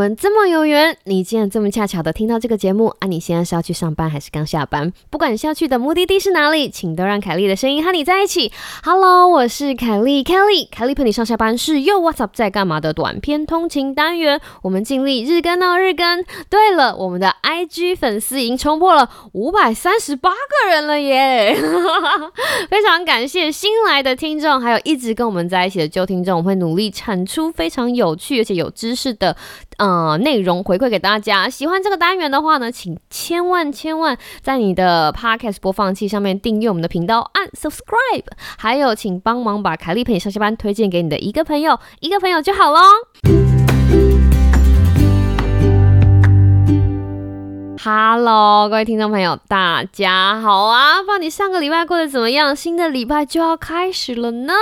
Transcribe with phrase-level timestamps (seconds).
[0.00, 3.06] 我们这么有缘，你竟然这么恰巧的听到这个节目啊！
[3.06, 4.90] 你现在是要去上班还是刚下班？
[5.10, 8.50] 不管你是要去的目的地是哪里，请都让凯莉的声音和你在一起。
[8.82, 16.24] Hello，我是凯莉，Kelly，凯莉陪你上下班是又 What's up 在干嘛的短篇通勤单元，我们尽力日更到日更。
[16.48, 21.54] 对了，我们的 IG 粉丝已经冲破了五百三十八个人了耶！
[22.70, 29.36] 非常感谢新来的听众，还有一直跟我们在一起的旧听众，我会努力产出非常有趣而且有知识的。
[29.90, 31.48] 呃，内容回馈给大家。
[31.48, 38.24] 喜欢这个单元的话呢，请千万千万在你的 podcast 播放器上面订阅我们的频道，按 subscribe。
[38.56, 42.80] 还有，请帮忙把凯丽陪你上下班推荐给你的一个朋友，一个朋友就好喽。
[47.82, 50.98] Hello，各位听众朋友，大家好啊！
[50.98, 52.54] 不知道你上个礼拜过得怎么样？
[52.54, 54.52] 新的礼拜就要开始了呢。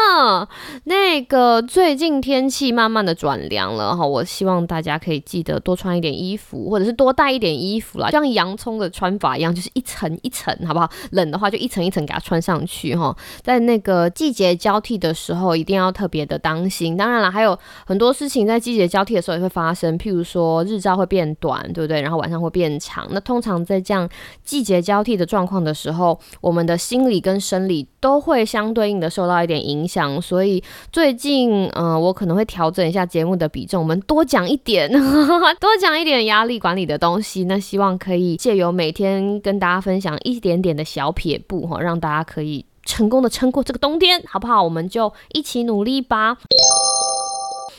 [0.84, 10.88] 那个最近天气慢慢的转凉了哈，我希望大家可以记得多穿一点衣服，或者是多带一点衣服啦，像洋葱的穿法一样，就是一层一层，好不好？
[11.10, 13.12] 冷的话就一层一层给它穿上去哈。
[13.42, 16.96] 在那个季节交替的时候，一定要特别的当心。
[16.96, 22.00] 当然了，还有很多事情在季节交替的时候也会发生，譬如说日照会变短，对不对？
[22.00, 23.07] 然后晚上会变长。
[23.10, 24.08] 那通常在这样
[24.44, 30.20] 季节交替的状况的时候，我们的心理跟生理都会相对应的受到一点影响。
[30.20, 34.90] 所以最近，嗯，我可能会调整一下节目的比重，我们多讲一点，
[35.60, 37.44] 多讲一点压力管理的东西。
[37.44, 44.62] 那希望可以借由每天跟大家分享一点点的小撇步，哈，让大家可以成功的撑过这个冬天，好不好？
[44.62, 46.38] 我们就一起努力吧。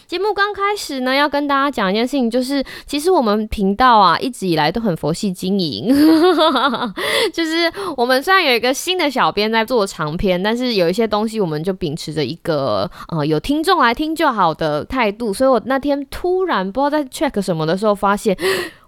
[0.10, 5.88] 节目刚开始呢，要跟大家讲一件事情，就是其实我们频道啊，一直以来都很佛系经营。
[7.32, 15.32] 就是我们虽然有一个新的小编在做长篇，但是有一些东西我们就秉持着一个呃有听众来听就好的态度。
[15.32, 18.36] 所以我那天突然不知道在 check 什么的时候，发现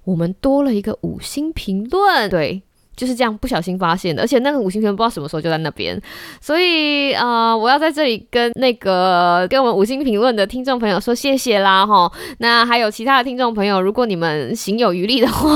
[0.06, 2.28] 我们多了一个五星评论。
[2.32, 2.64] 对。
[3.02, 6.00] 就是这样不小心发现的，而且那个五星评论不知道什么时候就在那边，
[6.40, 12.12] 所以呃，我要在这里跟那个给我们五星评论的听众朋友说谢谢啦哈。
[12.38, 15.50] 那还有其他的听众朋友，如果你们行有余力的话，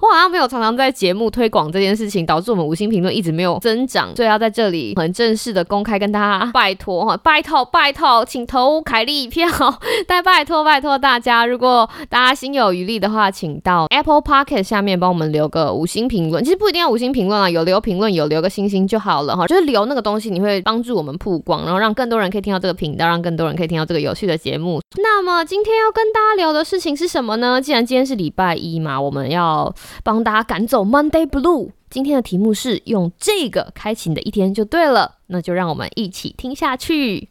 [0.00, 9.48] 我好像没有常常在节目推广这件事情，导致我们五星评论一直没有增长，所以要在这里很正式的公开跟大家拜托哈，拜托拜托，请投凯莉一票，
[10.06, 16.43] 但拜托拜托大家，如果大家心有余力的话，请到 Apple Pocket 下面帮我们留个五星评论。
[16.44, 19.46] 其实不一定要五星评论啊，有留评论有留个星星就好了哈。
[19.46, 24.80] 就是留那个东西，你会帮助我们曝光，然后让更多人可以听到这个频道，让更多人可以听到这个有趣的节目。
[24.96, 27.60] 那么今天要跟大家聊的事情是什么呢？
[27.60, 31.70] 既然今天是礼拜一嘛，我们要帮大家赶走 Monday Blue。
[31.90, 37.28] 今天的题目是用这个开启你的一天就对了，那就让我们一起听下去。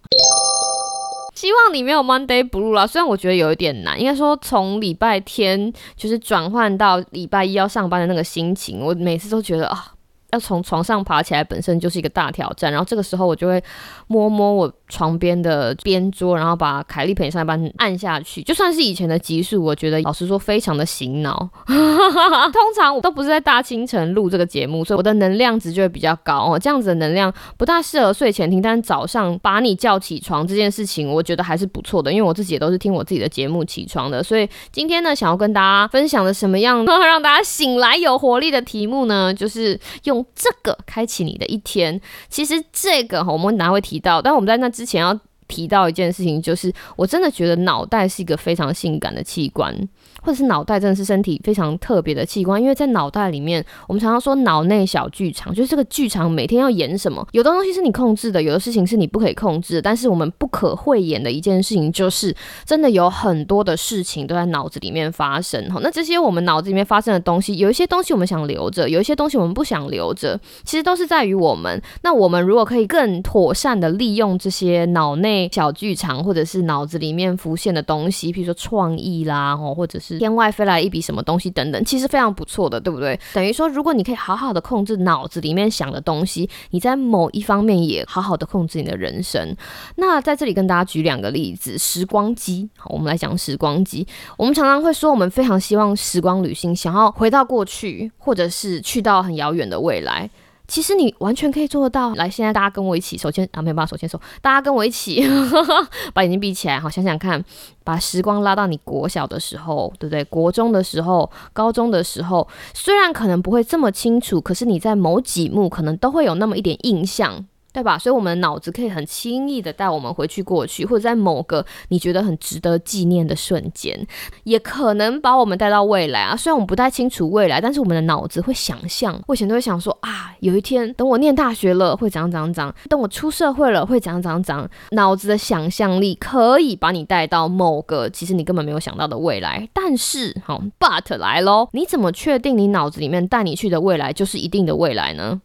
[1.33, 9.92] 希望你没有 Monday Blue 啦，虽然我觉得有一点难，应该说从礼拜天就是转换到礼拜一要上班的那个心情，我每次都觉得啊。
[10.33, 13.63] 要从床上爬起来本身就是一个大挑战，然后这个时候我就会
[14.07, 18.41] 摸摸我床边的边桌，然后把凯利陪你上班按下去。
[18.41, 21.47] 就算是以前的集数，我觉得老实说非常的醒脑。
[21.67, 26.57] 通常我都不是在大清晨录这个节目，所以我的能量值就会比较高哦。
[26.57, 34.23] 这样子的能量不大适合睡前听，但早上把你叫起床这件事情，我觉得还是不错的，因为我自己也都是听我自己的节目起床的。
[34.23, 39.31] 所以今天呢，想要跟大家分享的什么样 让大家醒来有活力的题目呢？
[39.31, 40.22] 就是用。
[40.35, 44.21] 这个开启你的一天，其实这个我们哪会提到？
[44.21, 49.75] 但我们在那之前要提到一件事情，就是我真的觉得脑袋是一个非常性感的器官。
[50.23, 57.27] 或者是脑袋真的是身体非常特别的器官，因为在脑袋里面，我们常常说脑内小剧场，就是这个剧场每天要演什么。
[57.33, 59.81] 有的东西是你控制的，有的事情是你不可以控制的。
[59.81, 62.33] 但是我们不可讳言的一件事情就是，
[62.65, 65.61] 真的有很多的事情都在脑子里面发生。
[65.69, 71.81] 哈，那这些我们脑子里面发生的东西，有一些东西我们想留着，有一些东西我们不想留着，其实都是在于我们。
[72.01, 80.12] 那我们如果可以更妥善的利用这些脑内小剧场，或者是脑子里面浮现的东西，比如说创意啦，或者是。
[80.19, 83.19] 天外飞来一笔什么东西等等，其实非常不错的，对不对？
[83.33, 89.55] 等于说，如果你可以好好的控制脑子里面想的东西，你在某一方面也好好的控制你的人生。
[89.95, 92.69] 那在这里跟大家举两个例子，时光机。
[92.77, 94.07] 好，我们来讲时光机。
[94.37, 100.29] 我们常常会说，我们非常希望时光旅行，想要回到过去，或者是去到很遥远的未来。
[100.67, 102.13] 其实你完全可以做得到。
[102.15, 105.23] 来，现在大家跟我一起，首先啊，没有办法手牵手，大家跟我一起
[106.13, 107.43] 把眼睛闭起来，好，想想看，
[107.83, 110.23] 把时光拉到你国小的时候，对不对？
[110.25, 117.45] 国中的时候，高中的时候，虽然可能不会这么清楚，可是你在某几幕可能都会有那么一点印象。
[117.73, 117.97] 对吧？
[117.97, 123.99] 所以我们的脑子可以很轻易的带我们回去过去，或者在某个你觉得很值得纪念的瞬间，
[124.43, 126.37] 也可能把我们带到未来啊。
[126.37, 134.69] 虽然我们不太清楚未来，但是我们的脑子会想象，我以前都会想说啊，有一天等我念大学了会怎样怎样怎样，等我出社会了会怎样怎样怎样。
[134.91, 139.67] 脑子的想象力可以把你带到某个其实你根本没有想到的未来。
[139.73, 145.41] 但是好，but 来喽，你怎么确定你脑子里面带你去的未来就是一定的未来呢？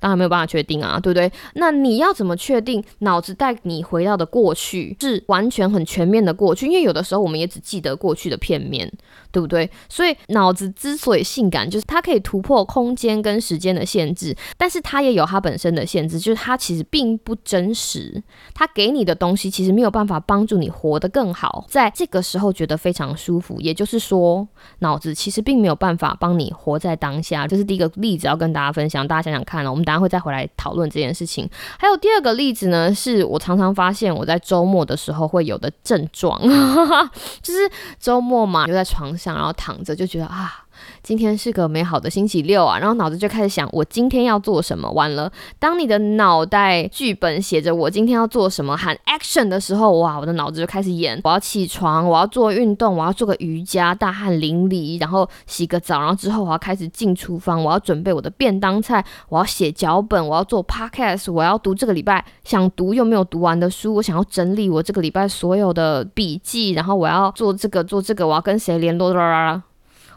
[0.00, 1.30] 当然没有办法确定啊，对不对？
[1.54, 6.66] 那你要怎么确定脑子带你回到的过去是完全很全面的过去？
[6.66, 8.90] 因为有的时候我们也只记得过去的片面。
[9.30, 9.70] 对不对？
[9.90, 18.22] 所以脑子之所以性感，就是它可以突破空间跟时间的限制，但是它也有它本身的限制，就是它其实并不真实。
[18.54, 23.60] 它给你的东西其实没有办法帮助你活得更好，在这个时候觉得非常舒服。
[23.60, 24.48] 也就是说，
[24.78, 27.46] 脑子其实并没有办法帮你活在当下。
[27.46, 31.48] 这是第一个例子要跟大家分享，大家想想看了，我们然后会再回来讨论这件事情。
[31.78, 36.40] 还有第二个例子呢，是我常常发现我在周末的时候会有的症状，
[37.42, 39.08] 就是周末嘛，就在床。
[39.18, 40.64] 上，然后躺着就觉得啊。
[41.02, 44.88] 今天是个美好的星期六啊，然后脑子就开始想我今天要做什么。
[44.88, 69.62] 完了，当你的脑袋剧本写着我今天要做什么喊 action 的时候，哇，我的脑子就开始演，我要起床，我要做运动，我要做个瑜伽，大汗淋漓，然后洗个澡，然后之后我要开始进厨房，我要准备我的便当菜，我要写脚本，我要做 podcast，我要读这个礼拜想读又没有读完的书，我想要整理我这个礼拜所有的笔记，然后我要做这个做这个，我要跟谁联络啦啦啦。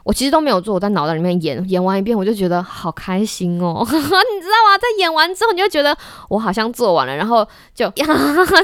[0.03, 4.77] 我其实都没有做，我在脑袋里面演演完一遍，我就觉得好开心哦， 你知道吗？
[4.79, 5.95] 在演完之后，你就觉得
[6.29, 8.05] 我好像做完了，然后就 呀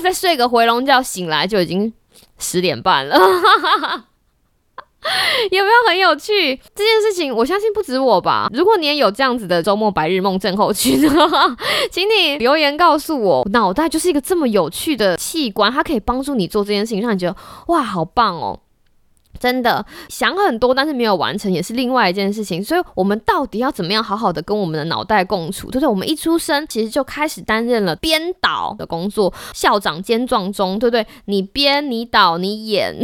[0.02, 1.94] 再睡个回笼觉，醒来就已经
[2.40, 3.18] 十点半了，
[5.52, 6.56] 有没有很有趣？
[6.76, 8.50] 这件事情我相信不止我吧。
[8.52, 11.00] 如果你也有这样子的周末白日梦症候群，
[11.92, 13.48] 请你留言告诉我。
[13.52, 17.36] 脑袋就是一个这么有趣的器官，它可以帮助你做这件事情，让你觉得
[17.68, 18.60] 哇，好棒哦。
[19.40, 22.64] 真的想很多，但是没有完成，也是另外一件事情。
[22.64, 25.72] 所以，我们到底要怎么样好好的跟我们的脑袋共处？
[25.72, 25.88] 就是？
[25.88, 31.08] 我们一出生其实就开始担任了编导的工作，校长兼壮中，对不对？
[31.26, 32.96] 你编，你导，你演。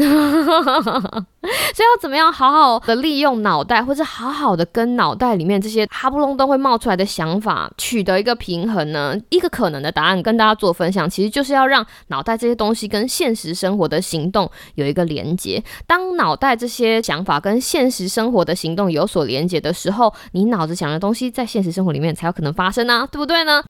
[1.76, 9.16] 所以要怎么样好好的利用脑袋，或者好好的跟脑袋里面这些哈不隆咚会冒出来的想法取得一个平衡呢？
[9.30, 15.62] 一个可能的答案跟大家做分享，其实就是要让脑袋这些东西跟现实生活的行动有一个连接。
[15.86, 23.62] 当脑袋这些想法跟现实生活的行动有所连接的时候，你脑子想的东西在现实生活里面才有可能发生啊，对不对呢？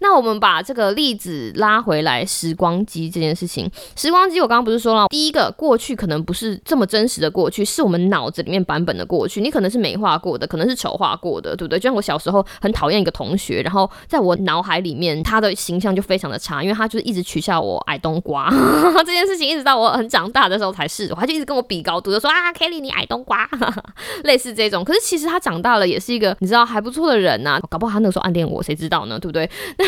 [0.00, 3.70] 那我们把这个例子拉回来，时光机这件事情。
[3.96, 9.40] 时光机我刚刚不是说了，第一个过去可能不是这么真实的过去，是我们脑子里面版本的过去。
[9.40, 11.78] 你可能是美化过的，可能是丑化过的，对不对？
[11.78, 18.48] 就像我小时候很讨厌一个同学，然后在我脑海里面他的形象就非常的差，因为他就是一直取笑我矮冬瓜
[19.04, 23.48] 这件事情，一直到我很长大的时候才是，他就一直跟我比高度，就说啊，Kelly 你矮冬瓜，
[24.24, 24.84] 类似这种。
[24.84, 29.18] 可是其实他长大了也是一个你知道还不错的人呐，搞不好他那个时候暗恋我，谁知道呢？
[29.18, 29.48] 对不对？
[29.78, 29.87] 那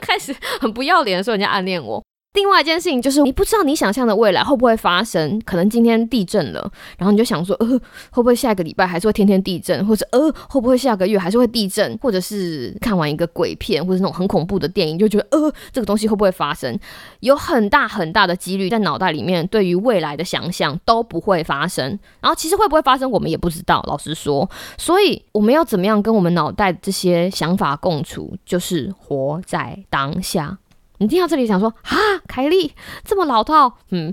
[0.00, 2.02] 开始很不要脸说人家暗恋我。
[2.36, 5.40] 另外一件事情就是，你不知道你想象的未来会不会发生。
[5.46, 7.66] 可能今天地震了，然后你就想说，呃，
[8.10, 16.78] 会不会下一个礼拜还是会天天地震，或者呃，会不会下个月还是会地震，或者是看完一个鬼片或者那种很恐怖的电影，就觉得呃，这个东西会不会发生？
[17.20, 21.98] 有很大很大的几率在脑袋里面对于未来的想象都不会发生。
[22.20, 23.82] 然后其实会不会发生，我们也不知道。
[23.86, 24.46] 老实说，
[24.76, 30.58] 所以我们要怎么样跟我们脑袋这些想法共处，就是活在当下。
[30.98, 32.74] 你听到这里想说啊，凯莉
[33.04, 34.12] 这么老套，嗯，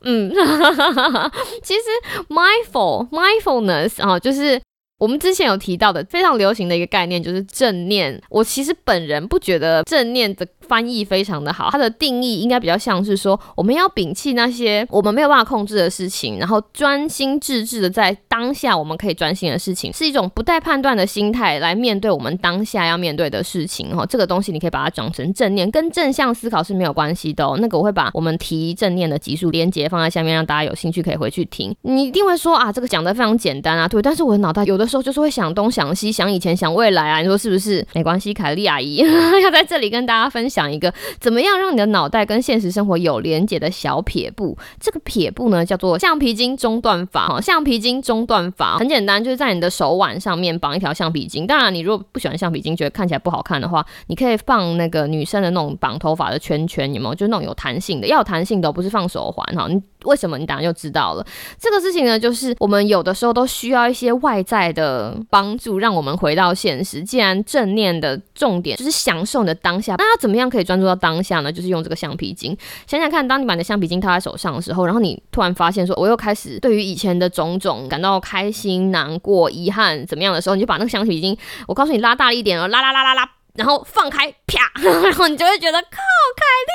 [0.00, 0.30] 嗯，
[1.62, 1.82] 其实
[2.28, 4.60] mindful mindfulness 啊，就是
[5.02, 8.22] 我们之前有提到的非常流行的一个概念，就是正念。
[8.30, 10.46] 我其实本人不觉得正念的。
[10.68, 23.94] 翻译非常的好，它的定义应该比较像是说，我们要摒弃那些我们没有办法控制的事情，然后专心致志的在当下我们可以专心的事情，是一种不带判断的心态来面对我们当下要面对的事情。
[23.94, 27.44] 哈，这个东西你可以把它讲成正念，跟正向思考是没有关系的。
[27.44, 27.58] 哦。
[27.60, 31.74] 那个我会把我们提正念的级数连接放在下面，让大家有兴趣可以回去听。
[31.82, 34.00] 你一定会说啊，这个讲的非常简单啊，对。
[34.00, 37.84] 但是我的脑袋有的 时候就是会想东想西，想以前想未来啊，你说是不是？
[37.94, 38.96] 没关系，凯莉阿姨
[39.42, 40.70] 要在这里跟大家分享。
[40.70, 47.26] 一个怎么样让你的脑袋跟现实生活有连接的小撇步，这个撇步呢叫做橡皮筋中断法。
[47.26, 51.46] 哈，橡皮筋中断法很简单，就是在你的手腕上面绑一条橡皮筋。
[51.46, 57.14] 当然，你如果不喜欢橡皮筋，觉得看起来不好看的话，你可以放那个女生的那种绑头发的圈圈，有没有？
[57.14, 59.66] 就是那种有弹性的，要有弹性的，不是放手环哈。
[59.68, 60.38] 你为什么？
[60.38, 61.24] 你当然就知道了。
[61.58, 67.02] 这个事情呢，就是我们有的时候都需要一些外在的帮助，让我们回到现实。
[67.02, 71.52] 既然正念的重点就是享受你的当下，那要怎么样可以专注到当下呢？
[71.52, 72.56] 就是用这个橡皮筋。
[72.86, 81.36] 想想看，当你把你的橡皮筋套在手上的时候，然后你突然发现说，我又开始对于以前的种种感到开心、难过、遗憾怎么样的时候，你就把那个橡皮筋，
[81.66, 83.28] 我告诉你拉大一点哦，拉拉拉拉拉。
[83.54, 86.72] 然后放开，啪， 然后你就会觉得，靠，凯莉，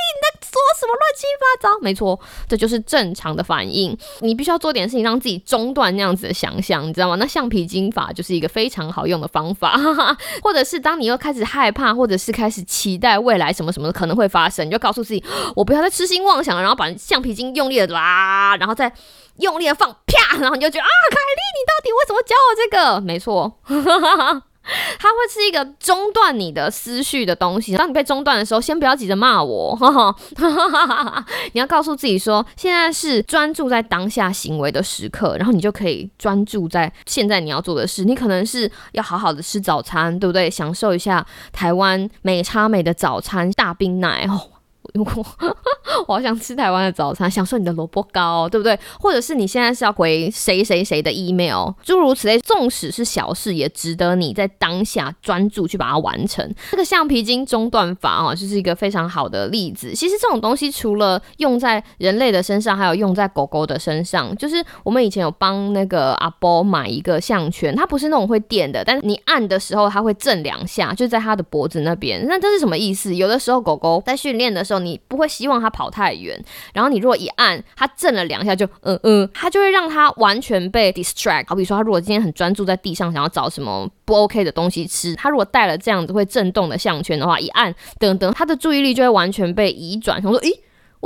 [0.57, 1.79] 说什么乱七八糟？
[1.81, 3.97] 没错，这就是正常的反应。
[4.19, 7.15] 你必须要做点事情，让自己中断那样子的想象，你知道吗？
[7.15, 9.77] 那橡皮筋法就是一个非常好用的方法。
[10.41, 15.23] 或者是当你又开始害怕，或者是开始期待未来什么什么的可能会发生，你就告诉自己，
[15.55, 18.91] 我不要再痴心妄想了，然后把橡皮筋用力的拉，然后再
[19.37, 23.01] 用力的放，啪，然后你就觉得啊，凯莉，你到底为什么教我这个？
[23.01, 23.59] 没错。
[24.99, 27.75] 它会是一个中断你的思绪的东西。
[27.77, 29.77] 当你被中断的时候，先不要急着骂我，
[31.53, 38.03] 你要告诉自己说，现在是专注在当下行为的时刻，然后你就可以专注在现在你要做的事。
[38.03, 40.49] 你可能是要好好的吃早餐，对不对？
[40.49, 44.56] 享受一下台湾美差美的早餐，大冰奶哦。
[44.93, 45.25] 我
[46.07, 48.77] 我好想吃台湾的早餐，享受你的萝卜糕，对不对？
[48.99, 52.37] 或者是你现在是要回谁谁谁的 email，诸如此类。
[52.39, 56.49] 纵使是小事，也值得你在当下专注去把它完成。
[56.71, 59.93] 这个橡皮筋中断法啊，就是一个非常好的例子。
[59.93, 64.33] 其实这种东西除了用在人类的身上，还有用在狗狗的身上。
[64.37, 72.25] 就是我们以前有帮那个阿波买一个项圈，它不是那种会电的，但是你按的时候它会震两下，就在它的脖子那边。
[72.27, 73.13] 那这是什么意思？
[73.13, 74.76] 有的时候狗狗在训练的时候。
[74.79, 76.37] 你不会希望它跑太远，
[76.73, 81.45] 然后你如果一按，它震了两下就嗯嗯，它就会让它完全被 distract。
[81.47, 90.21] 好比说，它如果今天很专注在地上，想要找什么不 OK 的东西吃，它如果带了这样子会震动的项圈的话，一按，等等，它的注意力就会完全被移转。
[90.21, 90.51] 想说，咦？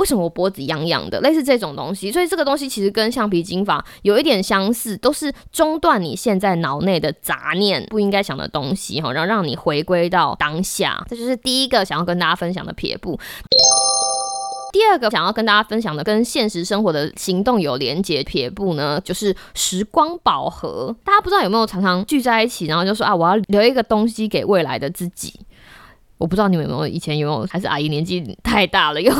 [0.02, 1.20] 为什么我脖子痒痒的？
[1.20, 11.06] 类似这种东西，所以这个东西其实跟橡皮筋法有一点相似，都是中断你现在脑内的杂念、不应该想的东西，哈，然后让你回归到当下。
[11.08, 13.16] 这就是第一个想要跟大家分享的撇步。
[14.72, 20.92] 第二个想要跟大家分享的，跟现实生活的行动有连结撇步呢，就是时光宝盒。
[21.04, 25.38] 大家不知道有没有常常聚在一起，然后就说啊，我要留一个东西给未来的自己。
[26.22, 29.18] 我不知道你们有没有以前有没有，还是阿姨年纪太大了，有会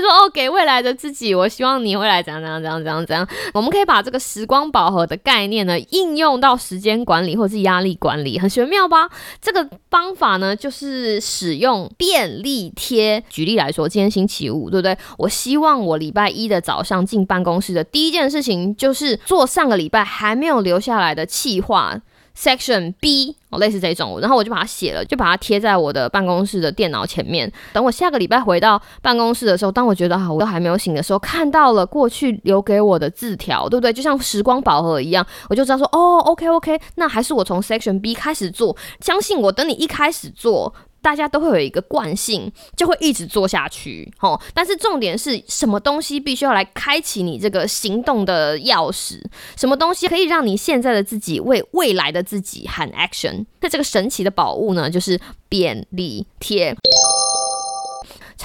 [0.00, 3.26] 说哦，给未来的自己，我希望你未来怎样怎样怎样怎样怎样。
[3.52, 9.10] 我们可以把这个时光宝盒的概念呢，应用到时间管理或是压力管理，很玄妙吧？
[9.42, 13.24] 这个方法呢，就是使用便利贴。
[13.28, 14.96] 举例来说，今天星期五，对不对？
[15.18, 22.00] 我希望我礼拜一的早上进办公室的第一件事情，就是做上个礼拜还没有留下来的企划。
[22.36, 27.50] Section B 哦，类似这种，然后我就把它写了，就把它贴在我的办公室的电脑前面。
[27.72, 33.92] 等我下个礼拜回到办公室的时候，当我觉得啊，我都还没有醒的时候，看到了过去留给我的字条，对不对？
[33.92, 38.76] 就像时光宝盒一样，我就知道说，哦，OK OK，那还是我从 Section B 开始做。
[39.00, 40.74] 相信我，等你一开始做。
[41.06, 44.40] 大家都会有一个惯性，就会一直做下去，哦。
[44.52, 49.22] 但是重点是什么东西必须要来开启你这个行动的钥匙？
[49.56, 53.46] 什么东西可以让你现在的自己为未来的自己喊 action？
[53.60, 56.76] 那这个神奇的宝物呢，就是便利贴。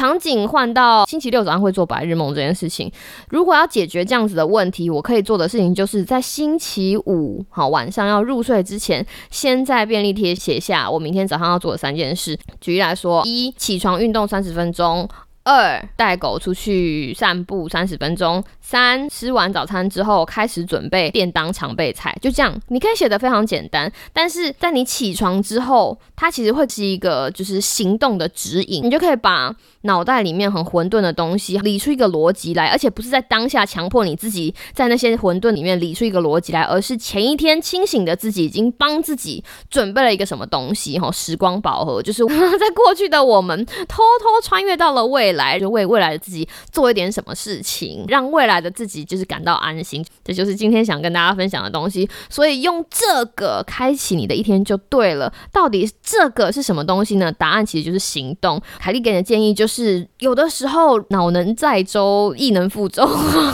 [0.01, 2.91] 场景换到星期六早上会做白日梦这件事情，
[3.29, 12.35] 如果要解决这样子的问题，我可以做的事情就是在星期五好晚上要入睡之前，先在便利贴写下我明天早上要做的三件事。
[12.59, 15.07] 举例来说，一起床运动三十分钟。
[15.43, 18.43] 二带狗出去散步三十分钟。
[18.61, 22.55] 三吃完早餐之后开始准备便当常备菜，就这样。
[22.67, 28.85] 你可以写的非常简单，但是在你起床之后，它其实会是一个就是行动的指引。
[28.85, 29.51] 你就可以把
[29.83, 40.97] 脑袋里面很混沌的东西理出一个逻辑来，而且不是在当下强迫你自己在那些混沌里面理出一个逻辑来，而是前一天清醒的自己已经帮自己准备了一个什么东西。
[41.01, 42.23] 哈，时光宝盒就是
[42.59, 45.31] 在过去的我们偷偷穿越到了未。
[45.31, 52.09] 来就为未来的自己做一点什么事情，让未来的自己就是感到安心，这就是今天想跟大家分享的东西。
[52.29, 55.31] 所以用这个开启你的一天就对了。
[55.53, 57.31] 到底这个是什么东西呢？
[57.31, 58.61] 答案其实就是行动。
[58.77, 63.07] 凯莉给你的建议就是，是有的时候脑能载舟，亦能覆舟。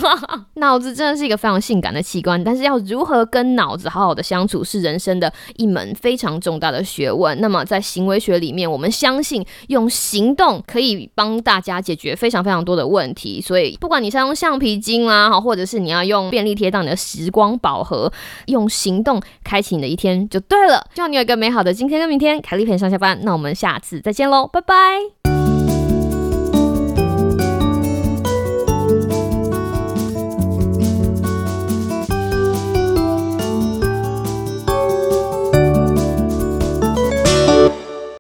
[0.56, 7.40] 脑子真的是一个非常性感的器官，但是要如何跟脑子好好的相处，是人生的一门非常重大的学问。
[7.40, 11.62] 那么在行为学里面，我们相信用行动可以帮大。
[11.68, 18.10] 家解决非常非常多的问题，所以不管你是用橡皮筋啦，好，或者是你要用便利贴当你的时光宝盒，
[18.46, 20.88] 用行动开启你的一天就对了。
[20.96, 22.42] 希望你有一个美好的今天跟明天。
[22.42, 25.37] 凯丽陪上下班，那我们下次再见喽，拜拜。